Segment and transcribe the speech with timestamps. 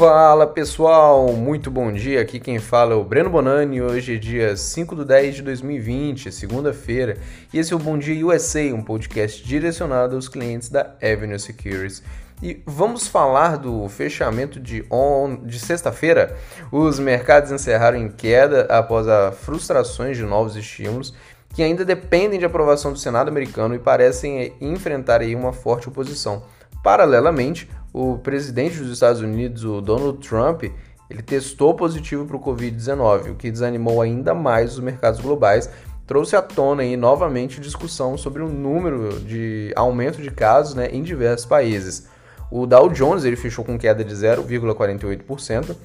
[0.00, 2.22] Fala pessoal, muito bom dia.
[2.22, 3.82] Aqui quem fala é o Breno Bonani.
[3.82, 7.18] Hoje é dia 5 de 10 de 2020, segunda-feira,
[7.52, 12.02] e esse é o Bom Dia USA, um podcast direcionado aos clientes da Avenue Securities.
[12.42, 15.36] E vamos falar do fechamento de, on...
[15.44, 16.34] de sexta-feira.
[16.72, 21.12] Os mercados encerraram em queda após as frustrações de novos estímulos
[21.52, 26.42] que ainda dependem de aprovação do Senado americano e parecem enfrentar aí uma forte oposição.
[26.82, 30.64] Paralelamente, o presidente dos Estados Unidos, o Donald Trump,
[31.08, 35.68] ele testou positivo para o Covid-19, o que desanimou ainda mais os mercados globais,
[36.06, 41.02] trouxe à tona aí novamente discussão sobre o número de aumento de casos né, em
[41.02, 42.08] diversos países.
[42.50, 45.76] O Dow Jones ele fechou com queda de 0,48%,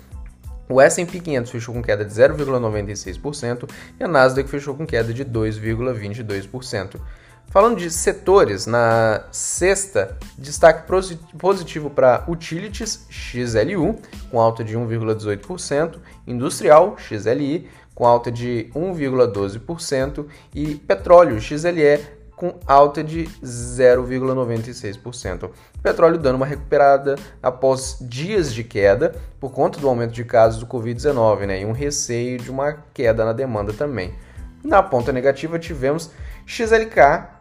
[0.68, 5.24] o S&P 500 fechou com queda de 0,96% e a Nasdaq fechou com queda de
[5.24, 6.99] 2,22%.
[7.48, 10.91] Falando de setores, na sexta, destaque
[11.38, 13.98] positivo para Utilities XLU,
[14.29, 22.01] com alta de 1,18%, Industrial XLI, com alta de 1,12%, e Petróleo XLE,
[22.35, 25.49] com alta de 0,96%.
[25.82, 30.68] Petróleo dando uma recuperada após dias de queda por conta do aumento de casos do
[30.68, 34.13] Covid-19 né, e um receio de uma queda na demanda também.
[34.63, 36.12] Na ponta negativa tivemos
[36.46, 37.35] XLK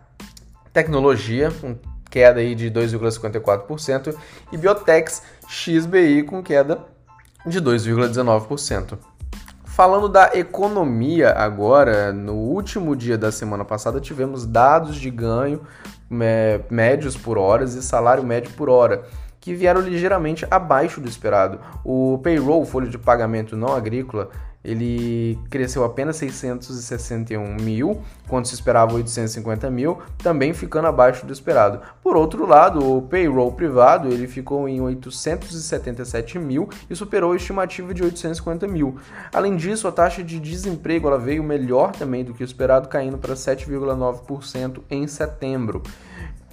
[0.75, 1.77] tecnologia, com
[2.11, 4.15] queda aí de 2,54%,
[4.53, 6.81] e Biotex XBI com queda
[7.47, 8.99] de 2,19%.
[9.65, 15.63] Falando da economia agora, no último dia da semana passada tivemos dados de ganho
[16.71, 19.05] médios por horas e salário médio por hora,
[19.41, 21.59] que vieram ligeiramente abaixo do esperado.
[21.85, 24.31] O payroll, folha de pagamento não agrícola,
[24.65, 31.81] ele cresceu apenas 661 mil, quando se esperava 850 mil, também ficando abaixo do esperado.
[32.03, 37.93] Por outro lado, o payroll privado ele ficou em 877 mil e superou a estimativa
[37.93, 38.97] de 850 mil.
[39.35, 43.19] Além disso, a taxa de desemprego ela veio melhor também do que o esperado, caindo
[43.19, 45.83] para 7,9% em setembro.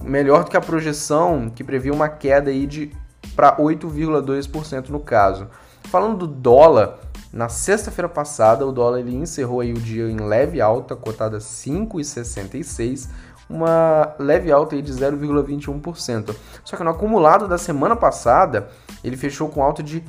[0.01, 2.91] Melhor do que a projeção que previa uma queda aí de
[3.35, 5.47] para 8,2% no caso.
[5.83, 7.00] Falando do dólar,
[7.34, 13.08] na sexta-feira passada, o dólar ele encerrou aí o dia em leve alta, cotada 5,66,
[13.50, 16.36] uma leve alta aí de 0,21%.
[16.64, 18.69] Só que no acumulado da semana passada,
[19.03, 20.03] ele fechou com alta de,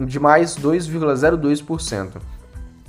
[0.00, 2.20] de mais 2,02%.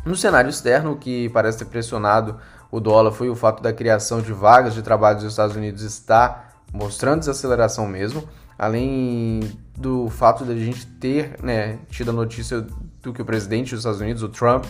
[0.06, 2.38] No cenário externo, que parece ter pressionado
[2.72, 6.62] o dólar foi o fato da criação de vagas de trabalho dos Estados Unidos estar
[6.72, 8.24] mostrando desaceleração mesmo,
[8.58, 12.66] além do fato da gente ter né, tido a notícia
[13.02, 14.66] que o presidente dos Estados Unidos, o Trump,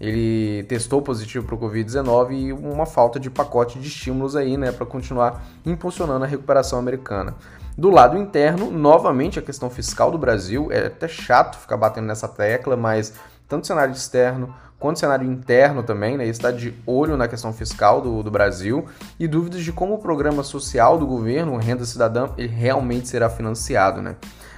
[0.00, 4.72] ele testou positivo para o Covid-19 e uma falta de pacote de estímulos aí, né,
[4.72, 7.34] para continuar impulsionando a recuperação americana.
[7.76, 12.28] Do lado interno, novamente a questão fiscal do Brasil, é até chato ficar batendo nessa
[12.28, 13.14] tecla, mas
[13.48, 18.22] tanto cenário externo quanto cenário interno também, né, está de olho na questão fiscal do,
[18.22, 18.86] do Brasil
[19.18, 24.00] e dúvidas de como o programa social do governo, Renda Cidadã, ele realmente será financiado,
[24.00, 24.16] né.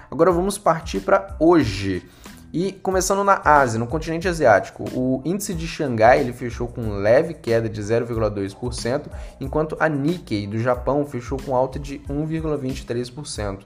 [0.09, 2.09] Agora vamos partir para hoje.
[2.53, 7.33] E começando na Ásia, no continente asiático, o índice de Xangai ele fechou com leve
[7.33, 9.05] queda de 0,2%,
[9.41, 13.61] enquanto a Nikkei do Japão fechou com alta de 1,23%.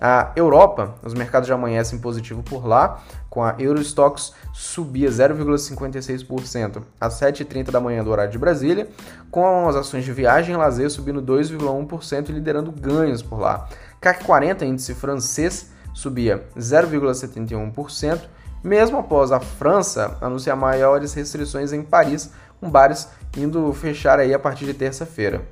[0.00, 7.14] A Europa, os mercados já amanhecem positivo por lá, com a Eurostox subia 0,56% às
[7.14, 8.88] 7h30 da manhã do horário de Brasília,
[9.32, 13.68] com as ações de viagem e lazer subindo 2,1% e liderando ganhos por lá.
[14.00, 18.20] CAC 40, índice francês, subia 0,71%,
[18.62, 24.38] mesmo após a França anunciar maiores restrições em Paris, com bares indo fechar aí a
[24.38, 25.42] partir de terça-feira.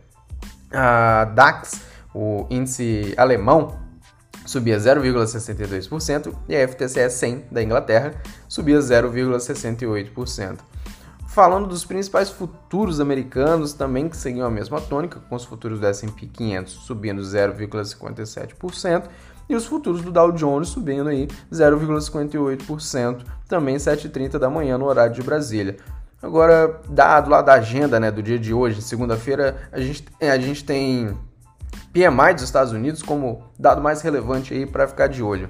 [0.73, 1.81] A DAX,
[2.15, 3.77] o índice alemão,
[4.45, 8.15] subia 0,62% e a FTSE 100 da Inglaterra
[8.49, 10.59] subia 0,68%.
[11.27, 15.87] Falando dos principais futuros americanos, também que seguiam a mesma tônica, com os futuros do
[15.87, 19.09] S&P 500 subindo 0,57%,
[19.49, 25.15] e os futuros do Dow Jones subindo aí 0,58%, também 7h30 da manhã no horário
[25.15, 25.77] de Brasília.
[26.23, 30.39] Agora, dado lá da agenda né, do dia de hoje, segunda-feira, a gente, é, a
[30.39, 31.17] gente tem
[31.93, 35.49] PMI dos Estados Unidos como dado mais relevante aí para ficar de olho.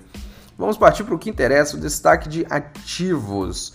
[0.58, 3.74] Vamos partir para o que interessa, o destaque de ativos.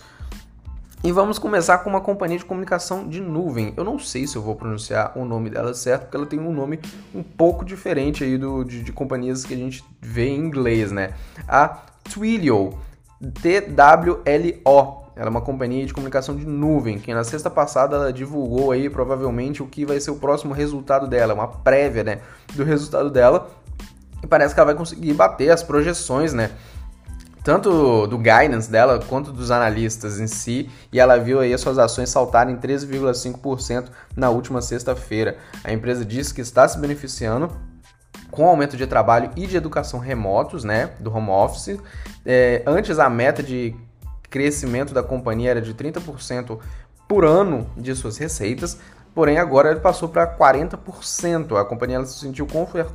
[1.04, 3.74] E vamos começar com uma companhia de comunicação de nuvem.
[3.76, 6.52] Eu não sei se eu vou pronunciar o nome dela certo, porque ela tem um
[6.52, 6.78] nome
[7.12, 11.14] um pouco diferente aí do, de, de companhias que a gente vê em inglês, né?
[11.48, 12.78] A Twilio,
[13.42, 15.02] T-W-L-O.
[15.16, 18.88] Ela é uma companhia de comunicação de nuvem, que na sexta passada ela divulgou aí
[18.88, 22.20] provavelmente o que vai ser o próximo resultado dela, uma prévia, né,
[22.54, 23.50] do resultado dela.
[24.22, 26.52] E parece que ela vai conseguir bater as projeções, né,
[27.42, 31.78] tanto do guidance dela quanto dos analistas em si, e ela viu aí as suas
[31.78, 35.36] ações saltarem 13,5% na última sexta-feira.
[35.64, 37.50] A empresa disse que está se beneficiando
[38.30, 41.78] com o aumento de trabalho e de educação remotos, né, do home office.
[42.24, 43.74] É, antes a meta de
[44.30, 46.58] crescimento da companhia era de 30%
[47.06, 48.78] por ano de suas receitas,
[49.14, 51.60] porém agora ele passou para 40%.
[51.60, 52.46] A companhia se sentiu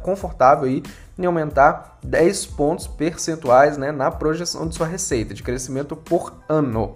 [0.01, 0.81] confortável aí
[1.17, 6.95] em aumentar 10 pontos percentuais né, na projeção de sua receita de crescimento por ano.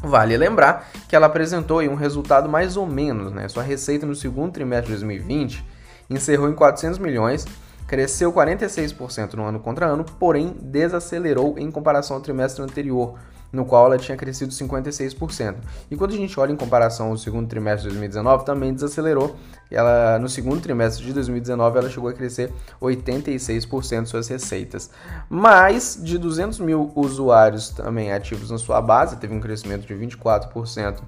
[0.00, 3.48] Vale lembrar que ela apresentou um resultado mais ou menos, né?
[3.48, 5.64] Sua receita no segundo trimestre de 2020
[6.10, 7.46] encerrou em 400 milhões,
[7.86, 13.18] cresceu 46% no ano contra ano, porém desacelerou em comparação ao trimestre anterior,
[13.54, 15.54] no qual ela tinha crescido 56%.
[15.90, 19.36] E quando a gente olha em comparação ao segundo trimestre de 2019, também desacelerou.
[19.70, 22.52] Ela, no segundo trimestre de 2019, ela chegou a crescer
[22.82, 24.90] 86% suas receitas.
[25.30, 30.98] Mais de 200 mil usuários também ativos na sua base, teve um crescimento de 24%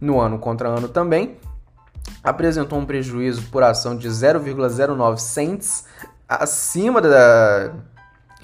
[0.00, 1.36] no ano contra ano também.
[2.22, 5.84] Apresentou um prejuízo por ação de 0,09 cents,
[6.28, 7.72] acima da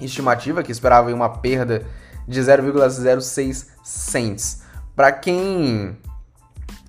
[0.01, 1.85] estimativa, que esperava uma perda
[2.27, 4.63] de 0,06 cents.
[4.95, 5.97] Para quem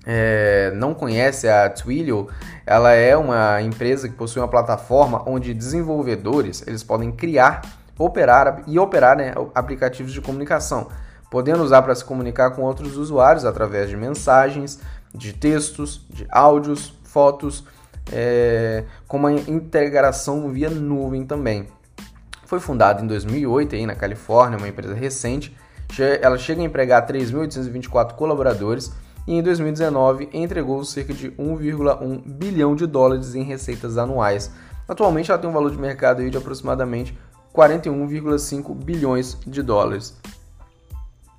[0.05, 2.29] é, não conhece a Twilio,
[2.65, 7.61] ela é uma empresa que possui uma plataforma onde desenvolvedores eles podem criar,
[7.97, 10.89] operar e operar né, aplicativos de comunicação,
[11.31, 14.79] podendo usar para se comunicar com outros usuários através de mensagens,
[15.13, 17.63] de textos, de áudios, fotos,
[18.11, 21.67] é, com uma integração via nuvem também.
[22.45, 25.55] Foi fundada em 2008 aí na Califórnia, uma empresa recente.
[26.21, 28.91] Ela chega a empregar 3.824 colaboradores
[29.27, 34.51] e em 2019 entregou cerca de 1,1 bilhão de dólares em receitas anuais.
[34.87, 37.17] Atualmente ela tem um valor de mercado de aproximadamente
[37.53, 40.15] 41,5 bilhões de dólares.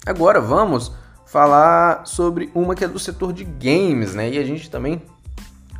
[0.05, 0.93] Agora vamos
[1.27, 4.31] falar sobre uma que é do setor de games, né?
[4.31, 5.03] E a gente também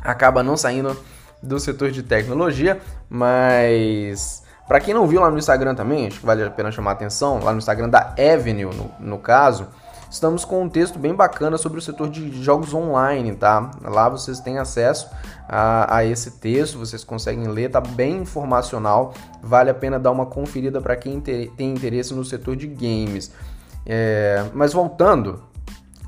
[0.01, 0.95] acaba não saindo
[1.41, 2.79] do setor de tecnologia,
[3.09, 6.91] mas para quem não viu lá no Instagram também, acho que vale a pena chamar
[6.91, 9.67] a atenção, lá no Instagram da Avenue, no, no caso,
[10.11, 13.71] estamos com um texto bem bacana sobre o setor de jogos online, tá?
[13.81, 15.09] Lá vocês têm acesso
[15.47, 20.25] a, a esse texto, vocês conseguem ler, tá bem informacional, vale a pena dar uma
[20.25, 23.31] conferida para quem tem interesse no setor de games.
[23.85, 25.43] É, mas voltando,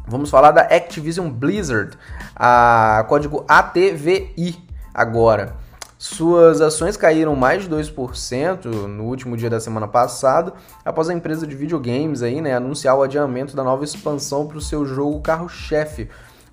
[0.05, 1.97] vamos falar da Activision Blizzard,
[2.35, 5.55] a código ATVI agora.
[6.01, 10.53] Suas ações caíram mais de 2% no último dia da semana passada,
[10.85, 14.61] após a empresa de videogames aí, né, anunciar o adiamento da nova expansão para o
[14.61, 16.07] seu jogo carro-chefe,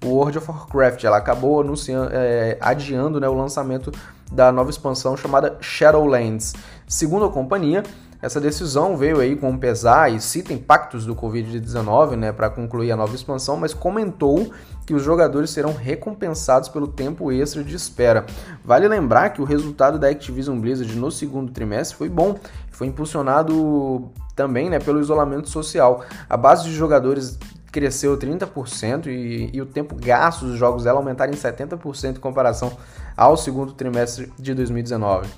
[0.05, 1.05] o World of Warcraft.
[1.05, 3.93] Ela acabou anunciando, é, adiando né, o lançamento
[4.33, 6.53] da nova expansão chamada Shadowlands.
[6.89, 7.85] Segundo a companhia,
[8.21, 12.97] essa decisão veio aí com pesar e cita impactos do Covid-19 né, para concluir a
[12.97, 14.51] nova expansão, mas comentou
[14.87, 18.25] que os jogadores serão recompensados pelo tempo extra de espera.
[18.65, 22.39] Vale lembrar que o resultado da Activision Blizzard no segundo trimestre foi bom,
[22.71, 26.05] foi impulsionado também né, pelo isolamento social.
[26.29, 27.39] A base de jogadores
[27.71, 32.73] cresceu 30% e, e o tempo gasto dos jogos dela aumentaram em 70% em comparação
[33.17, 35.29] ao segundo trimestre de 2019.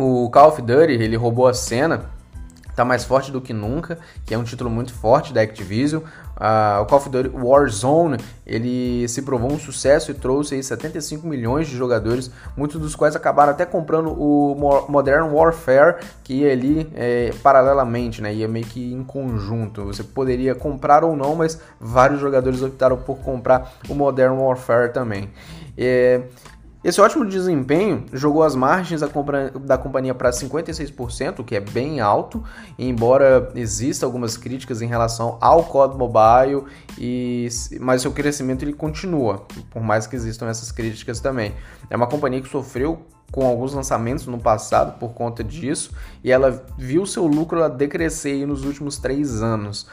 [0.00, 2.04] O Call of Duty, ele roubou a cena,
[2.76, 6.04] tá mais forte do que nunca, que é um título muito forte da Activision.
[6.36, 11.26] Uh, o Call of Duty Warzone, ele se provou um sucesso e trouxe aí 75
[11.26, 14.54] milhões de jogadores, muitos dos quais acabaram até comprando o
[14.88, 19.84] Modern Warfare, que ia ali é, paralelamente, né, ia meio que em conjunto.
[19.86, 25.28] Você poderia comprar ou não, mas vários jogadores optaram por comprar o Modern Warfare também.
[25.76, 26.22] É,
[26.82, 32.42] esse ótimo desempenho jogou as margens da companhia para 56%, o que é bem alto,
[32.78, 36.64] embora exista algumas críticas em relação ao COD Mobile,
[36.96, 37.48] e,
[37.80, 41.52] mas seu crescimento ele continua, por mais que existam essas críticas também.
[41.90, 45.90] É uma companhia que sofreu com alguns lançamentos no passado por conta disso,
[46.22, 49.86] e ela viu seu lucro decrescer nos últimos três anos.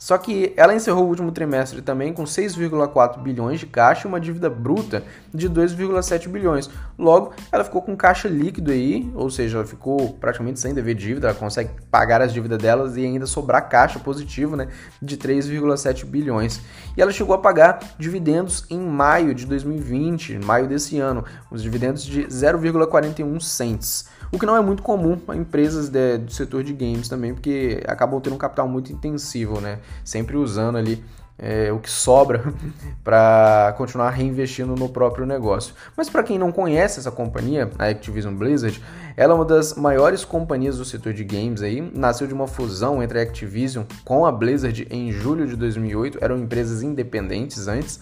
[0.00, 4.18] Só que ela encerrou o último trimestre também com 6,4 bilhões de caixa e uma
[4.18, 6.70] dívida bruta de 2,7 bilhões.
[6.98, 11.28] Logo, ela ficou com caixa líquido aí, ou seja, ela ficou praticamente sem dever dívida,
[11.28, 14.68] ela consegue pagar as dívidas delas e ainda sobrar caixa positivo, né,
[15.02, 16.62] de 3,7 bilhões.
[16.96, 22.02] E ela chegou a pagar dividendos em maio de 2020, maio desse ano, os dividendos
[22.02, 26.72] de 0,41 cents o que não é muito comum para empresas de, do setor de
[26.72, 29.80] games também, porque acabam tendo um capital muito intensivo, né?
[30.04, 31.04] Sempre usando ali
[31.40, 32.52] é, o que sobra
[33.02, 35.74] para continuar reinvestindo no próprio negócio.
[35.96, 38.82] Mas para quem não conhece essa companhia, a Activision Blizzard,
[39.16, 43.02] ela é uma das maiores companhias do setor de games aí, nasceu de uma fusão
[43.02, 47.98] entre a Activision com a Blizzard em julho de 2008, eram empresas independentes antes.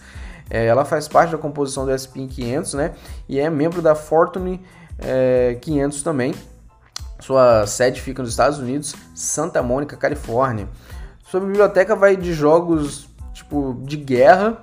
[0.49, 2.91] É, ela faz parte da composição do S&P 500, né?
[3.27, 4.59] E é membro da Fortune
[4.97, 6.33] é, 500 também.
[7.19, 10.67] Sua sede fica nos Estados Unidos, Santa Mônica, Califórnia.
[11.29, 14.57] Sua biblioteca vai de jogos tipo de guerra,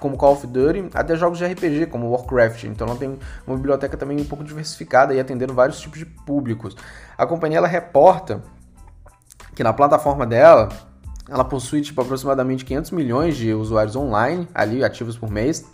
[0.00, 2.64] como Call of Duty, até jogos de RPG, como Warcraft.
[2.64, 6.76] Então ela tem uma biblioteca também um pouco diversificada e atendendo vários tipos de públicos.
[7.16, 8.42] A companhia ela reporta
[9.54, 10.68] que na plataforma dela
[11.28, 15.64] ela possui tipo, aproximadamente 500 milhões de usuários online, ali ativos por mês,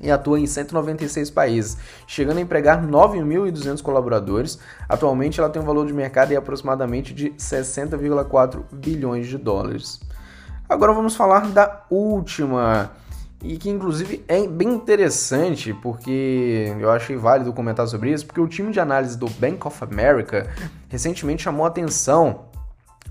[0.00, 1.76] e atua em 196 países,
[2.06, 4.58] chegando a empregar 9.200 colaboradores.
[4.88, 10.00] Atualmente ela tem um valor de mercado de aproximadamente de 60,4 bilhões de dólares.
[10.68, 12.92] Agora vamos falar da última
[13.42, 18.48] e que inclusive é bem interessante porque eu achei válido comentar sobre isso, porque o
[18.48, 20.48] time de análise do Bank of America
[20.88, 22.47] recentemente chamou atenção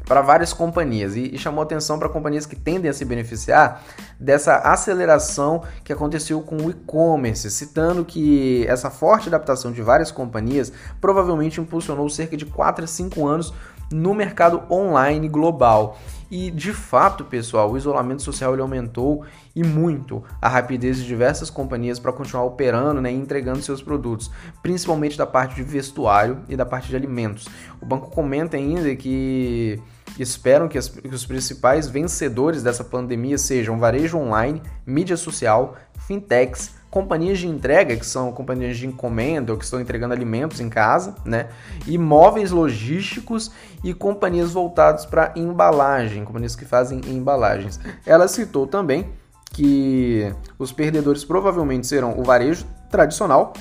[0.08, 3.84] para várias companhias e, e chamou atenção para companhias que tendem a se beneficiar
[4.20, 10.72] dessa aceleração que aconteceu com o e-commerce, citando que essa forte adaptação de várias companhias
[11.02, 13.54] provavelmente impulsionou cerca de 4 a 5 anos
[13.92, 15.98] no mercado online global.
[16.30, 19.24] E de fato, pessoal, o isolamento social ele aumentou
[19.56, 24.30] e muito a rapidez de diversas companhias para continuar operando né, e entregando seus produtos,
[24.62, 27.48] principalmente da parte de vestuário e da parte de alimentos.
[27.82, 29.82] O banco comenta ainda que
[30.20, 35.76] esperam que, as, que os principais vencedores dessa pandemia sejam varejo online, mídia social,
[36.08, 40.70] fintechs, companhias de entrega, que são companhias de encomenda ou que estão entregando alimentos em
[40.70, 41.50] casa, né?
[41.86, 43.52] Imóveis logísticos
[43.84, 47.80] e companhias voltadas para embalagem, companhias que fazem embalagens.
[48.06, 49.10] Ela citou também
[49.52, 53.54] que os perdedores provavelmente serão o varejo tradicional,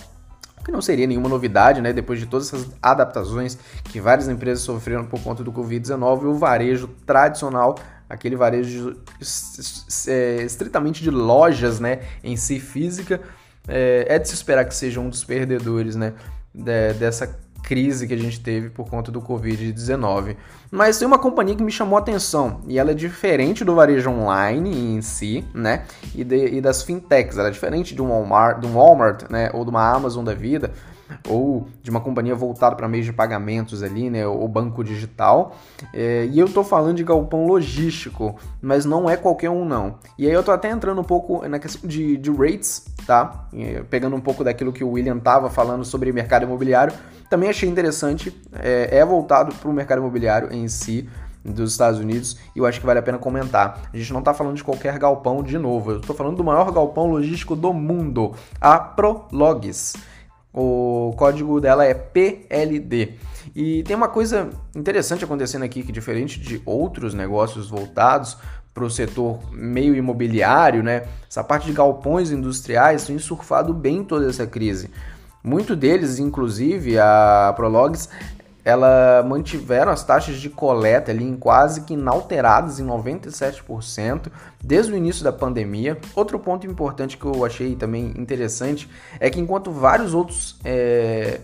[0.67, 1.93] que não seria nenhuma novidade, né?
[1.93, 6.89] Depois de todas essas adaptações que várias empresas sofreram por conta do Covid-19, o varejo
[7.07, 7.77] tradicional
[8.09, 8.97] aquele varejo
[10.07, 13.21] é, estritamente de lojas, né, em si física,
[13.67, 16.13] é, é, de se esperar que seja um dos perdedores, né,
[16.55, 20.37] de, dessa crise que a gente teve por conta do Covid-19.
[20.71, 24.09] Mas tem uma companhia que me chamou a atenção e ela é diferente do varejo
[24.09, 25.83] online em si, né,
[26.15, 27.37] e, de, e das fintechs.
[27.37, 30.33] Ela é diferente de um Walmart, de um Walmart, né, ou de uma Amazon da
[30.33, 30.73] vida
[31.29, 35.57] ou de uma companhia voltada para meios de pagamentos ali, né, o banco digital.
[35.93, 39.97] É, e eu estou falando de galpão logístico, mas não é qualquer um não.
[40.19, 43.49] E aí eu estou até entrando um pouco na questão de, de rates, tá?
[43.91, 46.95] Pegando um pouco daquilo que o William estava falando sobre mercado imobiliário,
[47.29, 48.35] também achei interessante.
[48.53, 51.09] É, é voltado para o mercado imobiliário em si
[51.53, 53.89] dos Estados Unidos e eu acho que vale a pena comentar.
[53.93, 56.71] A gente não está falando de qualquer galpão de novo, eu estou falando do maior
[56.73, 59.95] galpão logístico do mundo, a Prologs.
[60.59, 63.13] O código dela é PLD.
[63.55, 68.39] E tem uma coisa interessante acontecendo aqui que diferente de outros negócios voltados
[68.73, 71.03] para o setor meio imobiliário, né?
[71.31, 74.91] Essa parte de galpões industriais tem surfado bem toda essa crise.
[75.45, 78.09] Muito deles, inclusive a Prologs,
[78.67, 84.27] ela mantiveram as taxas de coleta ali em quase que inalteradas em 97%
[84.61, 85.97] desde o início da pandemia.
[86.17, 91.39] Outro ponto importante que eu achei também interessante é que enquanto vários outros é,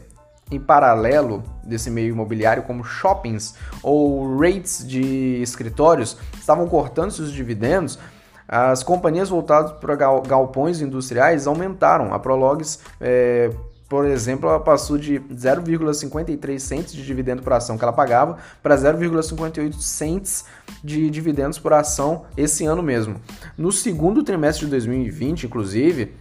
[0.51, 8.01] em paralelo desse meio imobiliário, como shoppings ou rates de escritórios, estavam cortando seus dividendos,
[8.49, 12.13] as companhias voltadas para galpões industriais aumentaram.
[12.13, 13.49] A Prologs é,
[13.93, 18.75] por exemplo, ela passou de 0,53 cents de dividendo por ação que ela pagava para
[18.75, 20.47] 0,58 cents
[20.83, 23.21] de dividendos por ação esse ano mesmo.
[23.55, 26.15] No segundo trimestre de 2020, inclusive,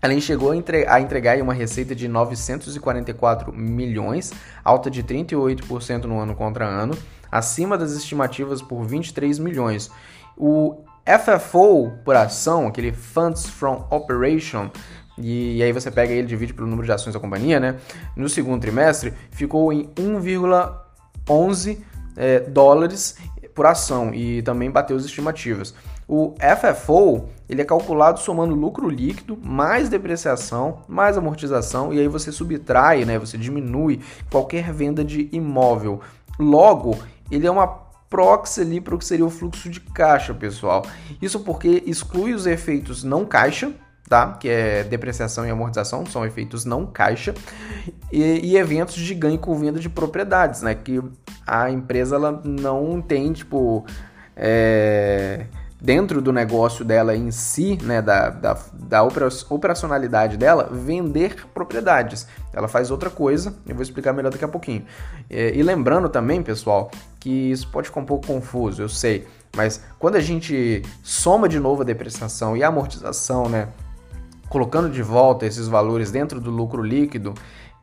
[0.00, 4.32] ela chegou a entregar uma receita de 944 milhões,
[4.64, 6.96] alta de 38% no ano contra ano,
[7.30, 9.90] acima das estimativas por 23 milhões.
[10.34, 14.70] O FFO por ação, aquele Funds from Operation,
[15.18, 17.76] e, e aí você pega ele e divide pelo número de ações da companhia, né?
[18.16, 21.78] No segundo trimestre ficou em 1,11
[22.16, 23.16] é, dólares
[23.54, 25.74] por ação e também bateu as estimativas.
[26.08, 32.32] O FFO ele é calculado somando lucro líquido mais depreciação mais amortização e aí você
[32.32, 33.18] subtrai, né?
[33.18, 34.00] Você diminui
[34.30, 36.00] qualquer venda de imóvel.
[36.38, 36.98] Logo,
[37.30, 37.66] ele é uma
[38.12, 40.84] proxy ali para o que seria o fluxo de caixa, pessoal.
[41.20, 43.72] Isso porque exclui os efeitos não caixa,
[44.12, 44.34] tá?
[44.34, 47.32] Que é depreciação e amortização, são efeitos não caixa,
[48.12, 50.74] e, e, eventos de ganho com venda de propriedades, né?
[50.74, 51.02] Que
[51.46, 53.86] a empresa ela não tem, tipo,
[54.36, 55.46] é,
[55.80, 59.02] dentro do negócio dela em si, né, da, da, da
[59.48, 62.26] operacionalidade dela, vender propriedades.
[62.52, 64.84] Ela faz outra coisa, eu vou explicar melhor daqui a pouquinho.
[65.30, 69.26] É, e lembrando também, pessoal, que isso pode ficar um pouco confuso, eu sei,
[69.56, 73.68] mas quando a gente soma de novo a depreciação e a amortização, né,
[74.52, 77.32] colocando de volta esses valores dentro do lucro líquido,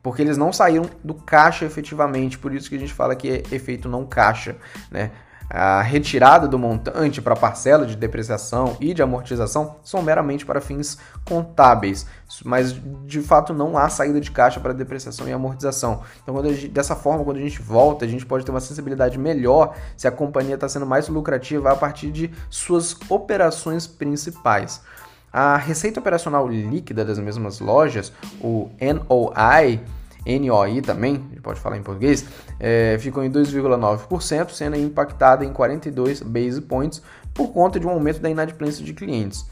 [0.04, 3.44] porque eles não saíram do caixa efetivamente, por isso que a gente fala que é
[3.52, 4.56] efeito não caixa,
[4.92, 5.10] né?
[5.50, 11.00] A retirada do montante para parcela de depreciação e de amortização são meramente para fins
[11.26, 12.06] contábeis,
[12.46, 16.04] mas de fato não há saída de caixa para depreciação e amortização.
[16.22, 19.76] Então, gente, dessa forma, quando a gente volta, a gente pode ter uma sensibilidade melhor
[19.98, 24.84] se a companhia está sendo mais lucrativa a partir de suas operações principais.
[25.31, 29.79] A receita operacional líquida das mesmas lojas, o NOI,
[30.25, 32.25] NOI também, pode falar em português,
[32.59, 37.01] é, ficou em 2,9%, sendo impactada em 42 base points
[37.33, 39.45] por conta de um aumento da inadimplência de clientes.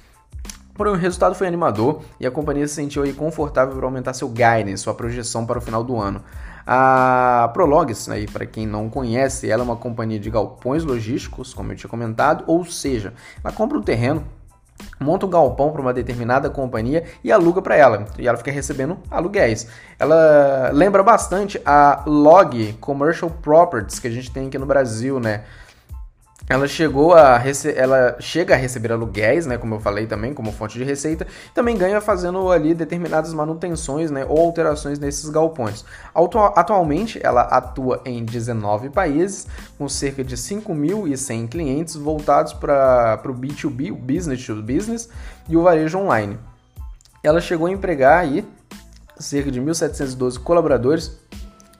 [0.73, 4.29] Porém, o resultado foi animador e a companhia se sentiu aí confortável para aumentar seu
[4.29, 6.21] guidance, sua projeção para o final do ano.
[6.67, 11.71] A Prologs, aí, para quem não conhece, ela é uma companhia de galpões logísticos, como
[11.71, 14.23] eu tinha comentado, ou seja, ela compra um terreno
[14.99, 18.05] monta um galpão para uma determinada companhia e aluga para ela.
[18.17, 19.67] E ela fica recebendo aluguéis.
[19.99, 25.43] Ela lembra bastante a Log Commercial Properties que a gente tem aqui no Brasil, né?
[26.49, 27.41] Ela chegou a
[27.75, 31.77] ela chega a receber aluguéis, né, como eu falei também, como fonte de receita, também
[31.77, 35.83] ganha fazendo ali determinadas manutenções, né, ou alterações nesses galpões.
[36.55, 39.45] Atualmente, ela atua em 19 países,
[39.77, 45.09] com cerca de 5.100 clientes voltados para o B2B, o business to business
[45.49, 46.39] e o varejo online.
[47.21, 48.47] Ela chegou a empregar aí
[49.19, 51.19] cerca de 1.712 colaboradores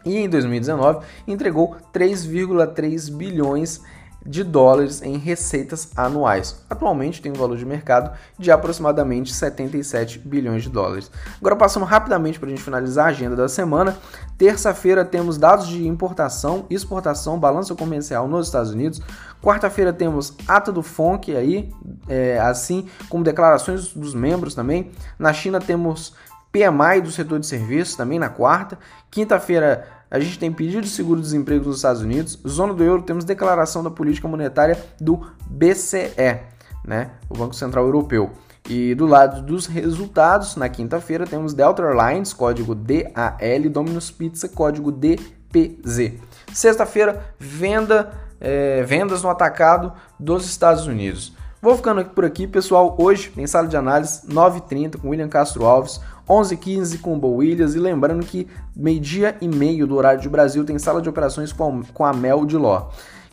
[0.04, 3.97] e em 2019 entregou 3,3 bilhões de
[4.44, 6.64] dólares em receitas anuais.
[6.70, 11.10] Atualmente tem um valor de mercado de aproximadamente 77 bilhões de dólares.
[11.40, 13.98] Agora passando rapidamente para a gente finalizar a agenda da semana.
[14.38, 19.02] Terça-feira temos dados de importação, exportação, balança comercial nos Estados Unidos.
[19.42, 21.74] Quarta-feira temos ata do FONC aí,
[22.08, 24.92] é, assim como declarações dos membros também.
[25.18, 26.14] Na China temos
[26.52, 28.78] PMI do setor de serviços também na quarta.
[29.12, 32.40] Quinta-feira a gente tem pedido de seguro-desemprego nos Estados Unidos.
[32.48, 36.40] Zona do euro temos declaração da política monetária do BCE,
[36.86, 37.12] né?
[37.30, 38.32] O Banco Central Europeu.
[38.70, 44.92] E do lado dos resultados, na quinta-feira temos Delta Airlines, código DAL, Domino's Pizza, código
[44.92, 46.20] DPZ.
[46.54, 51.34] Sexta-feira, venda, é, vendas no atacado dos Estados Unidos.
[51.62, 52.96] Vou ficando por aqui, pessoal.
[53.00, 57.76] Hoje tem sala de análise 9h30 com William Castro Alves, 11h15 com o Bo Williams.
[57.76, 61.80] E lembrando que meio-dia e meio do horário de Brasil tem sala de operações com
[61.80, 62.90] a, com a Mel de Ló.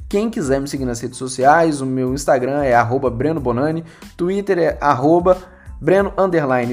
[0.09, 2.75] Quem quiser me seguir nas redes sociais, o meu Instagram é
[3.11, 3.85] Breno Bonani,
[4.17, 4.79] Twitter é
[5.81, 6.13] Breno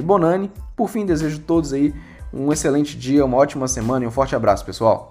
[0.01, 0.51] Bonani.
[0.75, 1.93] Por fim, desejo a todos aí
[2.34, 5.10] um excelente dia, uma ótima semana e um forte abraço, pessoal.